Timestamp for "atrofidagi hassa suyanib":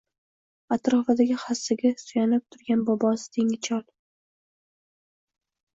0.75-2.47